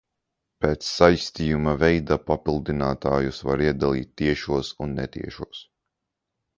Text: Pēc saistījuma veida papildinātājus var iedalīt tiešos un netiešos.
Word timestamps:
Pēc 0.63 0.87
saistījuma 0.91 1.75
veida 1.83 2.17
papildinātājus 2.31 3.45
var 3.51 3.65
iedalīt 3.69 4.13
tiešos 4.25 4.75
un 4.89 5.01
netiešos. 5.03 5.67